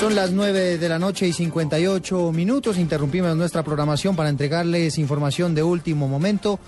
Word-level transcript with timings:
Son 0.00 0.14
las 0.14 0.32
9 0.32 0.78
de 0.78 0.88
la 0.88 0.98
noche 0.98 1.28
y 1.28 1.32
58 1.34 2.32
minutos. 2.32 2.78
Interrumpimos 2.78 3.36
nuestra 3.36 3.62
programación 3.62 4.16
para 4.16 4.30
entregarles 4.30 4.96
información 4.96 5.54
de 5.54 5.62
último 5.62 6.08
momento. 6.08 6.58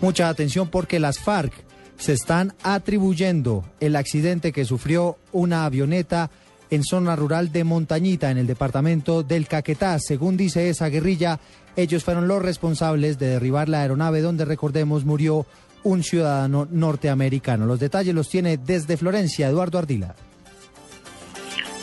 Mucha 0.00 0.30
atención 0.30 0.68
porque 0.68 0.98
las 0.98 1.18
FARC 1.18 1.52
se 1.98 2.14
están 2.14 2.54
atribuyendo 2.62 3.66
el 3.80 3.96
accidente 3.96 4.52
que 4.52 4.64
sufrió 4.64 5.18
una 5.30 5.66
avioneta 5.66 6.30
en 6.70 6.82
zona 6.82 7.16
rural 7.16 7.52
de 7.52 7.64
Montañita, 7.64 8.30
en 8.30 8.38
el 8.38 8.46
departamento 8.46 9.22
del 9.22 9.46
Caquetá. 9.46 9.98
Según 9.98 10.38
dice 10.38 10.70
esa 10.70 10.88
guerrilla, 10.88 11.38
ellos 11.76 12.02
fueron 12.02 12.28
los 12.28 12.40
responsables 12.40 13.18
de 13.18 13.26
derribar 13.26 13.68
la 13.68 13.82
aeronave 13.82 14.22
donde, 14.22 14.46
recordemos, 14.46 15.04
murió 15.04 15.44
un 15.84 16.02
ciudadano 16.02 16.66
norteamericano. 16.70 17.66
Los 17.66 17.80
detalles 17.80 18.14
los 18.14 18.28
tiene 18.28 18.56
desde 18.56 18.96
Florencia 18.96 19.48
Eduardo 19.48 19.78
Ardila. 19.78 20.14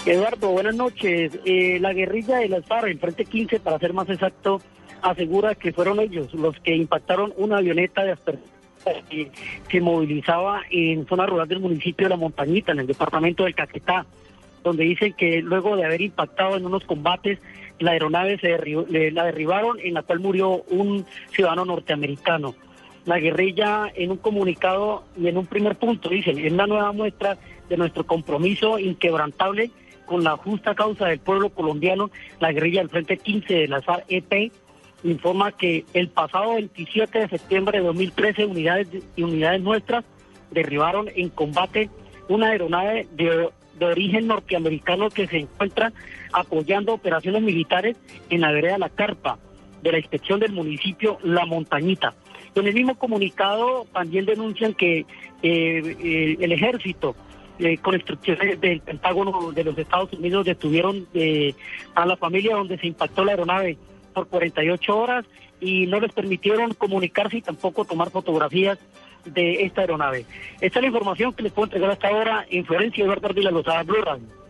Eduardo, 0.05 0.51
buenas 0.51 0.75
noches. 0.75 1.37
Eh, 1.43 1.79
la 1.81 1.93
guerrilla 1.93 2.37
de 2.37 2.49
las 2.49 2.65
FARC, 2.65 2.87
el 2.87 2.99
Frente 2.99 3.25
15, 3.25 3.59
para 3.59 3.77
ser 3.77 3.93
más 3.93 4.09
exacto, 4.09 4.61
asegura 5.01 5.55
que 5.55 5.73
fueron 5.73 5.99
ellos 5.99 6.33
los 6.33 6.57
que 6.61 6.75
impactaron 6.75 7.33
una 7.37 7.57
avioneta 7.57 8.03
de 8.03 8.15
que 9.09 9.31
se 9.69 9.81
movilizaba 9.81 10.61
en 10.69 11.05
zona 11.07 11.25
rural 11.25 11.47
del 11.47 11.59
municipio 11.59 12.05
de 12.05 12.09
La 12.09 12.15
Montañita, 12.15 12.71
en 12.71 12.79
el 12.79 12.87
departamento 12.87 13.43
del 13.43 13.55
Caquetá, 13.55 14.05
donde 14.63 14.85
dicen 14.85 15.13
que 15.13 15.41
luego 15.41 15.75
de 15.75 15.85
haber 15.85 16.01
impactado 16.01 16.55
en 16.55 16.65
unos 16.65 16.85
combates, 16.85 17.39
la 17.79 17.91
aeronave 17.91 18.39
se 18.39 18.49
la 19.11 19.25
derribaron, 19.25 19.77
en 19.79 19.93
la 19.93 20.03
cual 20.03 20.19
murió 20.19 20.63
un 20.69 21.05
ciudadano 21.31 21.65
norteamericano. 21.65 22.55
La 23.07 23.19
guerrilla 23.19 23.89
en 23.95 24.11
un 24.11 24.17
comunicado 24.17 25.05
y 25.17 25.29
en 25.29 25.37
un 25.37 25.45
primer 25.45 25.77
punto 25.77 26.09
dicen, 26.09 26.37
es 26.37 26.51
la 26.51 26.67
nueva 26.67 26.91
muestra 26.91 27.37
de 27.69 27.77
nuestro 27.77 28.05
compromiso 28.05 28.77
inquebrantable 28.79 29.71
con 30.05 30.25
la 30.25 30.35
justa 30.35 30.75
causa 30.75 31.07
del 31.07 31.19
pueblo 31.19 31.49
colombiano, 31.49 32.11
la 32.41 32.51
guerrilla 32.51 32.81
del 32.81 32.89
Frente 32.89 33.17
15 33.17 33.53
de 33.53 33.67
la 33.69 33.81
SAR-EP 33.81 34.51
informa 35.03 35.53
que 35.53 35.85
el 35.93 36.09
pasado 36.09 36.55
27 36.55 37.19
de 37.19 37.29
septiembre 37.29 37.79
de 37.79 37.85
2013 37.85 38.45
unidades 38.45 38.89
y 39.15 39.23
unidades 39.23 39.61
nuestras 39.61 40.03
derribaron 40.51 41.07
en 41.15 41.29
combate 41.29 41.89
una 42.27 42.47
aeronave 42.49 43.07
de, 43.13 43.49
de, 43.79 43.85
origen 43.85 44.27
norteamericano 44.27 45.09
que 45.09 45.27
se 45.27 45.37
encuentra 45.37 45.93
apoyando 46.33 46.93
operaciones 46.93 47.41
militares 47.41 47.95
en 48.29 48.41
la 48.41 48.51
vereda 48.51 48.77
La 48.77 48.89
Carpa 48.89 49.39
de 49.81 49.93
la 49.93 49.99
inspección 49.99 50.41
del 50.41 50.51
municipio 50.51 51.19
La 51.23 51.45
Montañita. 51.45 52.13
En 52.61 52.67
el 52.67 52.73
mismo 52.73 52.95
comunicado 52.97 53.85
también 53.93 54.25
denuncian 54.25 54.73
que 54.73 54.99
eh, 54.99 55.05
eh, 55.43 56.37
el 56.39 56.51
ejército 56.51 57.15
eh, 57.59 57.77
con 57.79 57.95
instrucciones 57.95 58.61
del 58.61 58.81
Pentágono 58.81 59.51
de 59.51 59.63
los 59.63 59.75
Estados 59.77 60.13
Unidos 60.13 60.45
detuvieron 60.45 61.07
eh, 61.15 61.55
a 61.95 62.05
la 62.05 62.15
familia 62.15 62.55
donde 62.55 62.77
se 62.77 62.85
impactó 62.85 63.25
la 63.25 63.31
aeronave 63.31 63.77
por 64.13 64.27
48 64.27 64.95
horas 64.95 65.25
y 65.59 65.87
no 65.87 65.99
les 65.99 66.13
permitieron 66.13 66.75
comunicarse 66.75 67.37
y 67.37 67.41
tampoco 67.41 67.83
tomar 67.83 68.11
fotografías 68.11 68.77
de 69.25 69.63
esta 69.63 69.81
aeronave. 69.81 70.25
Esta 70.61 70.79
es 70.79 70.83
la 70.83 70.87
información 70.87 71.33
que 71.33 71.43
les 71.43 71.51
puedo 71.51 71.65
entregar 71.65 71.89
hasta 71.89 72.09
ahora 72.09 72.45
en 72.47 72.63
Florencia 72.63 73.03
Eduardo 73.03 73.27
Ardila 73.27 73.49
Lozada, 73.49 73.81
Blue 73.81 74.03
Radio. 74.03 74.46